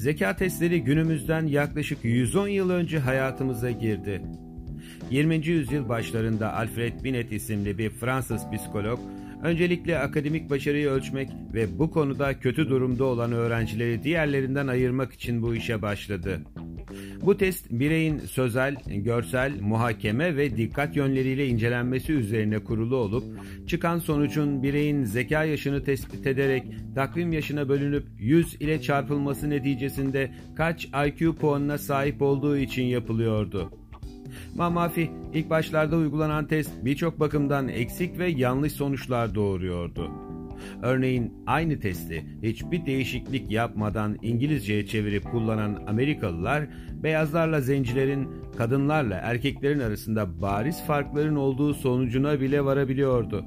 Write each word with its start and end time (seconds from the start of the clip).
Zeka 0.00 0.36
testleri 0.36 0.84
günümüzden 0.84 1.46
yaklaşık 1.46 1.98
110 2.02 2.48
yıl 2.48 2.70
önce 2.70 2.98
hayatımıza 2.98 3.70
girdi. 3.70 4.22
20. 5.10 5.46
yüzyıl 5.46 5.88
başlarında 5.88 6.54
Alfred 6.54 7.04
Binet 7.04 7.32
isimli 7.32 7.78
bir 7.78 7.90
Fransız 7.90 8.42
psikolog, 8.52 9.00
öncelikle 9.42 9.98
akademik 9.98 10.50
başarıyı 10.50 10.88
ölçmek 10.88 11.30
ve 11.54 11.78
bu 11.78 11.90
konuda 11.90 12.38
kötü 12.38 12.68
durumda 12.68 13.04
olan 13.04 13.32
öğrencileri 13.32 14.02
diğerlerinden 14.02 14.66
ayırmak 14.66 15.12
için 15.12 15.42
bu 15.42 15.54
işe 15.54 15.82
başladı. 15.82 16.40
Bu 17.24 17.36
test 17.36 17.66
bireyin 17.70 18.18
sözel, 18.18 18.76
görsel, 18.86 19.60
muhakeme 19.60 20.36
ve 20.36 20.56
dikkat 20.56 20.96
yönleriyle 20.96 21.48
incelenmesi 21.48 22.12
üzerine 22.12 22.58
kurulu 22.58 22.96
olup 22.96 23.24
çıkan 23.68 23.98
sonucun 23.98 24.62
bireyin 24.62 25.04
zeka 25.04 25.44
yaşını 25.44 25.84
tespit 25.84 26.26
ederek 26.26 26.64
takvim 26.94 27.32
yaşına 27.32 27.68
bölünüp 27.68 28.06
100 28.18 28.54
ile 28.54 28.82
çarpılması 28.82 29.50
neticesinde 29.50 30.30
kaç 30.56 30.88
IQ 31.06 31.36
puanına 31.36 31.78
sahip 31.78 32.22
olduğu 32.22 32.56
için 32.56 32.84
yapılıyordu. 32.84 33.70
Mamafi 34.54 35.10
ilk 35.34 35.50
başlarda 35.50 35.96
uygulanan 35.96 36.46
test 36.46 36.70
birçok 36.84 37.20
bakımdan 37.20 37.68
eksik 37.68 38.18
ve 38.18 38.28
yanlış 38.28 38.72
sonuçlar 38.72 39.34
doğuruyordu. 39.34 40.29
Örneğin 40.82 41.32
aynı 41.46 41.80
testi 41.80 42.24
hiçbir 42.42 42.86
değişiklik 42.86 43.50
yapmadan 43.50 44.18
İngilizceye 44.22 44.86
çevirip 44.86 45.30
kullanan 45.30 45.78
Amerikalılar 45.86 46.64
beyazlarla 47.02 47.60
zencilerin, 47.60 48.28
kadınlarla 48.58 49.14
erkeklerin 49.14 49.80
arasında 49.80 50.42
bariz 50.42 50.82
farkların 50.86 51.36
olduğu 51.36 51.74
sonucuna 51.74 52.40
bile 52.40 52.64
varabiliyordu. 52.64 53.44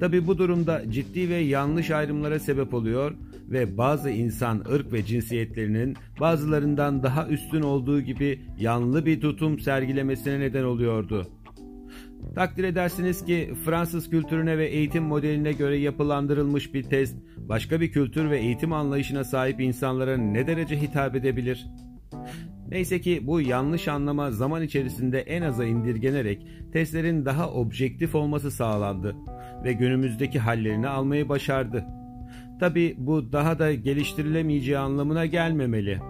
Tabi 0.00 0.26
bu 0.26 0.38
durumda 0.38 0.82
ciddi 0.90 1.28
ve 1.28 1.36
yanlış 1.36 1.90
ayrımlara 1.90 2.38
sebep 2.38 2.74
oluyor 2.74 3.14
ve 3.48 3.78
bazı 3.78 4.10
insan 4.10 4.64
ırk 4.72 4.92
ve 4.92 5.04
cinsiyetlerinin 5.04 5.96
bazılarından 6.20 7.02
daha 7.02 7.28
üstün 7.28 7.62
olduğu 7.62 8.00
gibi 8.00 8.40
yanlı 8.60 9.06
bir 9.06 9.20
tutum 9.20 9.58
sergilemesine 9.58 10.40
neden 10.40 10.64
oluyordu. 10.64 11.26
Takdir 12.34 12.64
edersiniz 12.64 13.24
ki 13.24 13.54
Fransız 13.64 14.10
kültürüne 14.10 14.58
ve 14.58 14.66
eğitim 14.66 15.04
modeline 15.04 15.52
göre 15.52 15.78
yapılandırılmış 15.78 16.74
bir 16.74 16.82
test 16.82 17.16
başka 17.36 17.80
bir 17.80 17.92
kültür 17.92 18.30
ve 18.30 18.38
eğitim 18.38 18.72
anlayışına 18.72 19.24
sahip 19.24 19.60
insanlara 19.60 20.16
ne 20.16 20.46
derece 20.46 20.80
hitap 20.80 21.16
edebilir? 21.16 21.66
Neyse 22.70 23.00
ki 23.00 23.26
bu 23.26 23.40
yanlış 23.40 23.88
anlama 23.88 24.30
zaman 24.30 24.62
içerisinde 24.62 25.20
en 25.20 25.42
aza 25.42 25.64
indirgenerek 25.64 26.46
testlerin 26.72 27.24
daha 27.24 27.50
objektif 27.50 28.14
olması 28.14 28.50
sağlandı 28.50 29.16
ve 29.64 29.72
günümüzdeki 29.72 30.38
hallerini 30.38 30.88
almayı 30.88 31.28
başardı. 31.28 31.84
Tabi 32.60 32.94
bu 32.98 33.32
daha 33.32 33.58
da 33.58 33.74
geliştirilemeyeceği 33.74 34.78
anlamına 34.78 35.26
gelmemeli. 35.26 36.00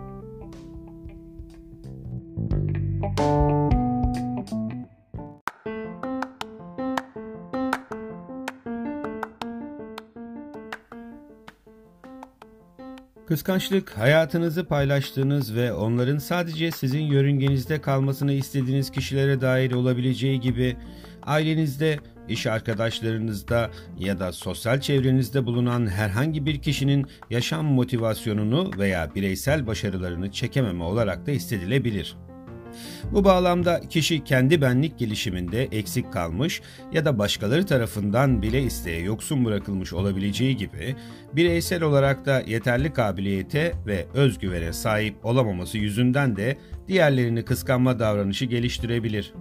Kıskançlık, 13.29 13.99
hayatınızı 13.99 14.65
paylaştığınız 14.65 15.55
ve 15.55 15.73
onların 15.73 16.19
sadece 16.19 16.71
sizin 16.71 17.01
yörüngenizde 17.01 17.81
kalmasını 17.81 18.33
istediğiniz 18.33 18.91
kişilere 18.91 19.41
dair 19.41 19.73
olabileceği 19.73 20.41
gibi 20.41 20.77
ailenizde, 21.23 21.99
iş 22.29 22.47
arkadaşlarınızda 22.47 23.71
ya 23.99 24.19
da 24.19 24.33
sosyal 24.33 24.81
çevrenizde 24.81 25.47
bulunan 25.47 25.87
herhangi 25.87 26.47
bir 26.47 26.59
kişinin 26.63 27.07
yaşam 27.31 27.65
motivasyonunu 27.67 28.71
veya 28.79 29.15
bireysel 29.15 29.67
başarılarını 29.67 30.33
çekememe 30.33 30.85
olarak 30.85 31.27
da 31.27 31.31
hissedilebilir. 31.31 32.17
Bu 33.13 33.25
bağlamda 33.25 33.81
kişi 33.81 34.25
kendi 34.25 34.63
benlik 34.63 34.99
gelişiminde 34.99 35.65
eksik 35.65 36.13
kalmış 36.13 36.63
ya 36.93 37.05
da 37.05 37.19
başkaları 37.19 37.67
tarafından 37.67 38.43
bile 38.43 38.63
isteye 38.63 39.01
yoksun 39.01 39.45
bırakılmış 39.45 39.93
olabileceği 39.93 40.57
gibi 40.57 40.97
bireysel 41.33 41.83
olarak 41.83 42.27
da 42.27 42.43
yeterli 42.47 42.93
kabiliyete 42.93 43.73
ve 43.87 44.07
özgüvene 44.15 44.73
sahip 44.73 45.25
olamaması 45.25 45.79
yüzünden 45.79 46.37
de 46.37 46.59
diğerlerini 46.89 47.45
kıskanma 47.45 47.99
davranışı 47.99 48.45
geliştirebilir. 48.45 49.33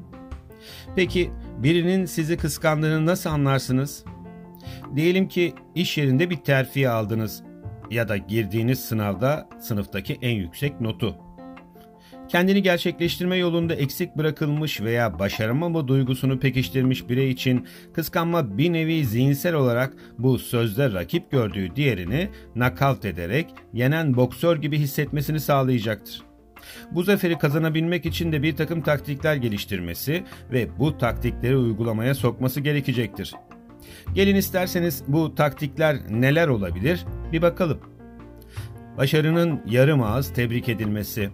Peki 0.96 1.32
birinin 1.58 2.06
sizi 2.06 2.38
kıskandığını 2.38 3.06
nasıl 3.06 3.30
anlarsınız? 3.30 4.04
Diyelim 4.96 5.28
ki 5.28 5.54
iş 5.76 5.98
yerinde 5.98 6.30
bir 6.30 6.38
terfi 6.38 6.90
aldınız 6.90 7.44
ya 7.92 8.10
da 8.10 8.18
girdiğiniz 8.18 8.80
sınavda 8.80 9.50
sınıftaki 9.60 10.18
en 10.22 10.36
yüksek 10.36 10.82
notu 10.82 11.27
kendini 12.30 12.62
gerçekleştirme 12.62 13.36
yolunda 13.38 13.76
eksik 13.76 14.18
bırakılmış 14.18 14.82
veya 14.82 15.20
başaramama 15.20 15.88
duygusunu 15.88 16.40
pekiştirmiş 16.40 17.10
birey 17.10 17.30
için 17.30 17.68
kıskanma 17.94 18.58
bir 18.58 18.74
nevi 18.74 19.06
zihinsel 19.06 19.54
olarak 19.54 19.94
bu 20.18 20.40
sözde 20.40 20.92
rakip 20.92 21.32
gördüğü 21.32 21.76
diğerini 21.76 22.30
nakavt 22.56 23.06
ederek 23.06 23.48
yenen 23.74 24.16
boksör 24.16 24.58
gibi 24.58 24.80
hissetmesini 24.80 25.40
sağlayacaktır. 25.40 26.22
Bu 26.92 27.04
zaferi 27.04 27.38
kazanabilmek 27.38 28.06
için 28.06 28.32
de 28.32 28.44
bir 28.44 28.56
takım 28.56 28.82
taktikler 28.82 29.36
geliştirmesi 29.36 30.24
ve 30.52 30.68
bu 30.80 30.98
taktikleri 30.98 31.58
uygulamaya 31.58 32.16
sokması 32.16 32.62
gerekecektir. 32.62 33.34
Gelin 34.14 34.36
isterseniz 34.36 35.04
bu 35.08 35.36
taktikler 35.36 35.98
neler 36.10 36.48
olabilir 36.48 37.06
bir 37.32 37.42
bakalım. 37.42 37.80
Başarının 38.98 39.62
yarım 39.66 40.04
ağız 40.04 40.34
tebrik 40.34 40.70
edilmesi, 40.70 41.30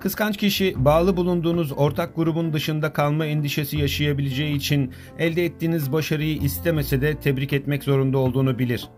Kıskanç 0.00 0.36
kişi 0.36 0.74
bağlı 0.84 1.16
bulunduğunuz 1.16 1.72
ortak 1.72 2.16
grubun 2.16 2.52
dışında 2.52 2.92
kalma 2.92 3.26
endişesi 3.26 3.78
yaşayabileceği 3.78 4.56
için 4.56 4.92
elde 5.18 5.44
ettiğiniz 5.44 5.92
başarıyı 5.92 6.36
istemese 6.36 7.00
de 7.00 7.14
tebrik 7.20 7.52
etmek 7.52 7.84
zorunda 7.84 8.18
olduğunu 8.18 8.58
bilir. 8.58 8.88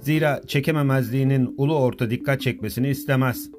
Zira 0.00 0.40
çekememezliğinin 0.46 1.54
ulu 1.56 1.78
orta 1.78 2.10
dikkat 2.10 2.40
çekmesini 2.40 2.88
istemez. 2.88 3.50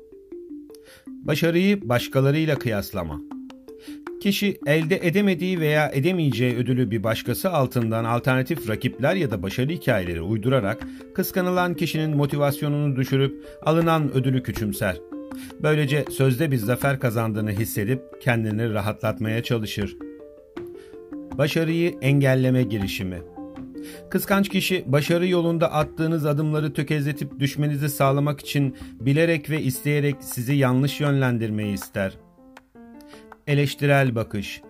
Başarıyı 1.07 1.89
başkalarıyla 1.89 2.55
kıyaslama. 2.59 3.21
Kişi 4.21 4.59
elde 4.65 4.99
edemediği 5.07 5.59
veya 5.59 5.91
edemeyeceği 5.93 6.55
ödülü 6.55 6.91
bir 6.91 7.03
başkası 7.03 7.51
altından 7.51 8.05
alternatif 8.05 8.69
rakipler 8.69 9.15
ya 9.15 9.31
da 9.31 9.43
başarı 9.43 9.71
hikayeleri 9.71 10.21
uydurarak 10.21 10.87
kıskanılan 11.15 11.73
kişinin 11.73 12.17
motivasyonunu 12.17 12.95
düşürüp 12.95 13.45
alınan 13.65 14.11
ödülü 14.13 14.43
küçümser. 14.43 14.97
Böylece 15.63 16.05
sözde 16.11 16.51
bir 16.51 16.57
zafer 16.57 16.99
kazandığını 16.99 17.51
hissedip 17.51 18.01
kendini 18.21 18.73
rahatlatmaya 18.73 19.43
çalışır. 19.43 19.97
Başarıyı 21.37 21.95
engelleme 22.01 22.63
girişimi 22.63 23.17
Kıskanç 24.09 24.49
kişi 24.49 24.83
başarı 24.87 25.27
yolunda 25.27 25.71
attığınız 25.71 26.25
adımları 26.25 26.73
tökezletip 26.73 27.39
düşmenizi 27.39 27.89
sağlamak 27.89 28.39
için 28.39 28.75
bilerek 28.99 29.49
ve 29.49 29.61
isteyerek 29.61 30.15
sizi 30.21 30.53
yanlış 30.53 30.99
yönlendirmeyi 30.99 31.73
ister. 31.73 32.13
Eleştirel 33.47 34.15
bakış 34.15 34.61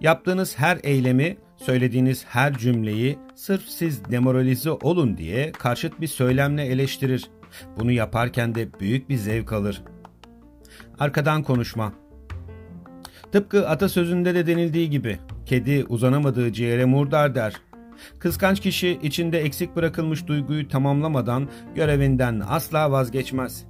Yaptığınız 0.00 0.58
her 0.58 0.78
eylemi, 0.82 1.36
söylediğiniz 1.56 2.24
her 2.24 2.58
cümleyi 2.58 3.18
sırf 3.34 3.62
siz 3.62 4.04
demoralize 4.04 4.70
olun 4.70 5.16
diye 5.16 5.52
karşıt 5.52 6.00
bir 6.00 6.06
söylemle 6.06 6.64
eleştirir. 6.64 7.30
Bunu 7.78 7.92
yaparken 7.92 8.54
de 8.54 8.68
büyük 8.80 9.08
bir 9.08 9.16
zevk 9.16 9.52
alır. 9.52 9.82
Arkadan 10.98 11.42
konuşma. 11.42 11.92
Tıpkı 13.32 13.68
atasözünde 13.68 14.34
de 14.34 14.46
denildiği 14.46 14.90
gibi 14.90 15.18
kedi 15.46 15.84
uzanamadığı 15.88 16.52
ciğere 16.52 16.84
murdar 16.84 17.34
der. 17.34 17.54
Kıskanç 18.18 18.60
kişi 18.60 18.98
içinde 19.02 19.40
eksik 19.40 19.76
bırakılmış 19.76 20.26
duyguyu 20.26 20.68
tamamlamadan 20.68 21.48
görevinden 21.74 22.42
asla 22.48 22.90
vazgeçmez. 22.90 23.64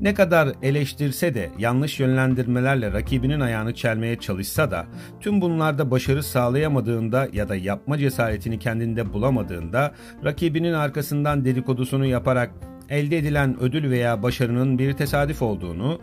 Ne 0.00 0.14
kadar 0.14 0.48
eleştirse 0.62 1.34
de 1.34 1.50
yanlış 1.58 2.00
yönlendirmelerle 2.00 2.92
rakibinin 2.92 3.40
ayağını 3.40 3.74
çelmeye 3.74 4.16
çalışsa 4.16 4.70
da 4.70 4.86
tüm 5.20 5.40
bunlarda 5.40 5.90
başarı 5.90 6.22
sağlayamadığında 6.22 7.28
ya 7.32 7.48
da 7.48 7.56
yapma 7.56 7.98
cesaretini 7.98 8.58
kendinde 8.58 9.12
bulamadığında 9.12 9.94
rakibinin 10.24 10.72
arkasından 10.72 11.44
dedikodusunu 11.44 12.06
yaparak 12.06 12.50
elde 12.88 13.18
edilen 13.18 13.60
ödül 13.60 13.90
veya 13.90 14.22
başarının 14.22 14.78
bir 14.78 14.92
tesadüf 14.92 15.42
olduğunu, 15.42 16.00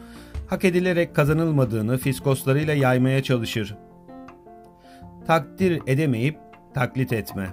hak 0.53 0.65
edilerek 0.65 1.15
kazanılmadığını 1.15 1.97
fiskoslarıyla 1.97 2.73
yaymaya 2.73 3.23
çalışır. 3.23 3.75
Takdir 5.27 5.81
edemeyip 5.87 6.37
taklit 6.73 7.13
etme. 7.13 7.49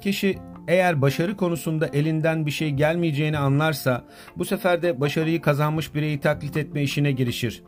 Kişi 0.00 0.38
eğer 0.68 1.02
başarı 1.02 1.36
konusunda 1.36 1.86
elinden 1.86 2.46
bir 2.46 2.50
şey 2.50 2.70
gelmeyeceğini 2.70 3.38
anlarsa 3.38 4.04
bu 4.36 4.44
sefer 4.44 4.82
de 4.82 5.00
başarıyı 5.00 5.40
kazanmış 5.40 5.94
bireyi 5.94 6.20
taklit 6.20 6.56
etme 6.56 6.82
işine 6.82 7.12
girişir. 7.12 7.62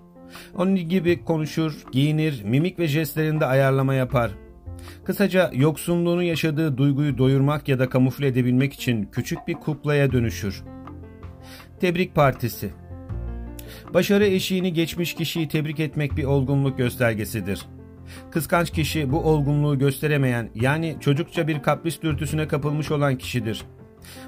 Onun 0.55 0.77
gibi 0.77 1.25
konuşur, 1.25 1.85
giyinir, 1.93 2.43
mimik 2.45 2.79
ve 2.79 2.89
jestlerinde 2.89 3.47
ayarlama 3.47 3.95
yapar. 3.95 4.31
Kısaca 5.05 5.51
yoksunluğunu 5.55 6.23
yaşadığı 6.23 6.77
duyguyu 6.77 7.19
doyurmak 7.19 7.69
ya 7.69 7.79
da 7.79 7.89
kamufle 7.89 8.27
edebilmek 8.27 8.73
için 8.73 9.09
küçük 9.13 9.49
bir 9.49 9.55
kuklaya 9.55 10.13
dönüşür. 10.13 10.63
Tebrik 11.81 12.15
Partisi 12.15 12.71
Başarı 13.95 14.27
eşiğini 14.27 14.73
geçmiş 14.73 15.15
kişiyi 15.15 15.49
tebrik 15.49 15.81
etmek 15.81 16.17
bir 16.17 16.25
olgunluk 16.25 16.79
göstergesidir. 16.79 17.67
Kıskanç 18.31 18.71
kişi 18.71 19.13
bu 19.13 19.19
olgunluğu 19.21 19.79
gösteremeyen 19.79 20.51
yani 20.55 20.97
çocukça 21.01 21.49
bir 21.49 21.63
kapris 21.63 22.03
dürtüsüne 22.03 22.49
kapılmış 22.49 22.91
olan 22.91 23.19
kişidir. 23.19 23.65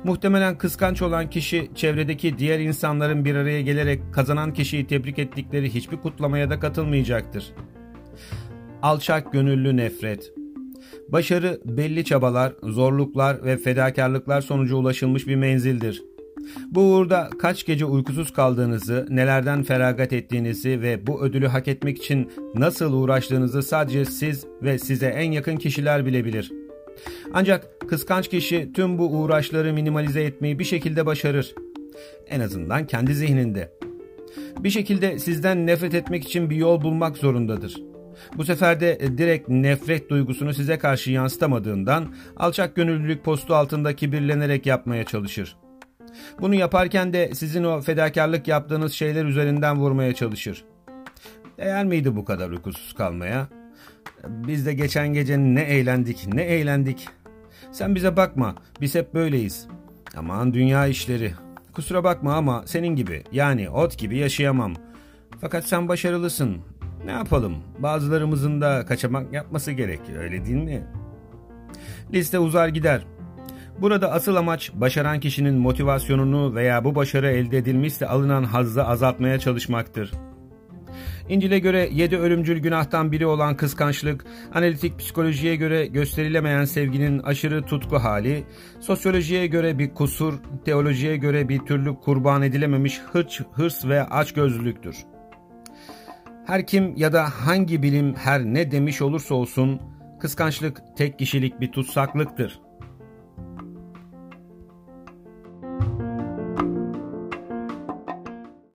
Muhtemelen 0.05 0.59
kıskanç 0.59 1.03
olan 1.03 1.31
kişi 1.31 1.71
çevredeki 1.75 2.39
diğer 2.39 2.61
insanların 2.61 3.25
bir 3.25 3.35
araya 3.35 3.63
gelerek 3.63 4.15
kazanan 4.15 4.55
kişiyi 4.55 4.87
tebrik 4.87 5.19
ettikleri 5.19 5.75
hiçbir 5.75 5.97
kutlamaya 5.97 6.51
da 6.51 6.61
katılmayacaktır. 6.61 7.53
Alçak 8.83 9.33
gönüllü 9.33 9.77
nefret 9.77 10.33
Başarı 11.09 11.61
belli 11.65 12.05
çabalar, 12.05 12.53
zorluklar 12.63 13.45
ve 13.45 13.57
fedakarlıklar 13.57 14.41
sonucu 14.41 14.77
ulaşılmış 14.77 15.27
bir 15.27 15.37
menzildir. 15.37 16.03
Bu 16.71 16.81
uğurda 16.81 17.31
kaç 17.39 17.67
gece 17.67 17.85
uykusuz 17.85 18.33
kaldığınızı, 18.33 19.07
nelerden 19.11 19.63
feragat 19.63 20.13
ettiğinizi 20.13 20.83
ve 20.83 21.07
bu 21.07 21.23
ödülü 21.23 21.47
hak 21.47 21.69
etmek 21.69 21.99
için 21.99 22.33
nasıl 22.55 22.93
uğraştığınızı 22.93 23.63
sadece 23.63 24.05
siz 24.05 24.47
ve 24.63 24.79
size 24.79 25.07
en 25.07 25.33
yakın 25.33 25.57
kişiler 25.57 26.07
bilebilir. 26.07 26.53
Ancak 27.33 27.81
kıskanç 27.89 28.29
kişi 28.29 28.73
tüm 28.73 28.99
bu 28.99 29.09
uğraşları 29.09 29.73
minimalize 29.73 30.23
etmeyi 30.23 30.59
bir 30.59 30.65
şekilde 30.65 31.07
başarır. 31.07 31.55
En 32.29 32.41
azından 32.41 32.87
kendi 32.87 33.15
zihninde. 33.15 33.73
Bir 34.59 34.71
şekilde 34.71 35.19
sizden 35.19 35.67
nefret 35.67 35.95
etmek 35.95 36.25
için 36.25 36.51
bir 36.51 36.57
yol 36.57 36.83
bulmak 36.83 37.17
zorundadır. 37.17 37.83
Bu 38.37 38.45
sefer 38.45 38.81
de 38.81 39.01
direkt 39.19 39.49
nefret 39.49 40.11
duygusunu 40.11 40.55
size 40.55 40.79
karşı 40.79 41.11
yansıtamadığından 41.11 42.15
alçak 42.37 42.77
gönüllülük 42.77 43.25
postu 43.25 43.55
altında 43.55 43.97
kibirlenerek 43.97 44.67
yapmaya 44.67 45.05
çalışır. 45.05 45.57
Bunu 46.41 46.55
yaparken 46.55 47.13
de 47.13 47.35
sizin 47.35 47.65
o 47.65 47.81
fedakarlık 47.81 48.49
yaptığınız 48.49 48.93
şeyler 48.93 49.25
üzerinden 49.25 49.79
vurmaya 49.79 50.15
çalışır. 50.15 50.65
Değer 51.59 51.85
miydi 51.85 52.17
bu 52.17 52.25
kadar 52.25 52.51
uykusuz 52.51 52.95
kalmaya? 52.95 53.49
Biz 54.29 54.67
de 54.67 54.75
geçen 54.75 55.13
gece 55.13 55.39
ne 55.39 55.63
eğlendik, 55.63 56.27
ne 56.35 56.43
eğlendik. 56.43 57.09
Sen 57.73 57.95
bize 57.95 58.17
bakma, 58.17 58.55
biz 58.81 58.95
hep 58.95 59.15
böyleyiz. 59.15 59.67
Aman 60.17 60.55
dünya 60.55 60.87
işleri. 60.87 61.35
Kusura 61.73 62.05
bakma 62.05 62.35
ama 62.35 62.63
senin 62.67 62.97
gibi, 62.97 63.25
yani 63.33 63.71
ot 63.71 63.99
gibi 63.99 64.17
yaşayamam. 64.17 64.75
Fakat 65.41 65.65
sen 65.65 65.89
başarılısın. 65.89 66.59
Ne 67.05 67.11
yapalım? 67.11 67.57
Bazılarımızın 67.79 68.61
da 68.61 68.87
kaçamak 68.87 69.33
yapması 69.33 69.73
gerek, 69.73 70.01
öyle 70.19 70.45
değil 70.45 70.63
mi? 70.65 70.87
Liste 72.13 72.39
uzar 72.39 72.69
gider. 72.69 73.07
Burada 73.81 74.13
asıl 74.13 74.37
amaç 74.37 74.71
başaran 74.75 75.21
kişinin 75.21 75.55
motivasyonunu 75.55 76.55
veya 76.55 76.85
bu 76.85 76.95
başarı 76.95 77.31
elde 77.31 77.59
edilmişse 77.59 78.07
alınan 78.07 78.45
hazzı 78.45 78.85
azaltmaya 78.85 79.39
çalışmaktır. 79.39 80.11
İncil'e 81.29 81.59
göre 81.59 81.89
yedi 81.93 82.17
ölümcül 82.17 82.59
günahtan 82.59 83.13
biri 83.13 83.27
olan 83.27 83.57
kıskançlık, 83.57 84.25
analitik 84.55 84.99
psikolojiye 84.99 85.57
göre 85.57 85.87
gösterilemeyen 85.87 86.65
sevginin 86.65 87.19
aşırı 87.19 87.63
tutku 87.63 87.97
hali, 87.97 88.45
sosyolojiye 88.81 89.47
göre 89.47 89.79
bir 89.79 89.95
kusur, 89.95 90.35
teolojiye 90.65 91.17
göre 91.17 91.49
bir 91.49 91.59
türlü 91.59 91.95
kurban 91.95 92.43
edilememiş 92.43 93.01
hırç, 93.13 93.43
hırs 93.53 93.85
ve 93.85 94.05
açgözlülüktür. 94.05 94.97
Her 96.47 96.67
kim 96.67 96.97
ya 96.97 97.13
da 97.13 97.25
hangi 97.25 97.83
bilim 97.83 98.15
her 98.15 98.45
ne 98.45 98.71
demiş 98.71 99.03
olursa 99.03 99.35
olsun, 99.35 99.81
kıskançlık 100.21 100.83
tek 100.97 101.19
kişilik 101.19 101.61
bir 101.61 101.73
tutsaklıktır.'' 101.73 102.62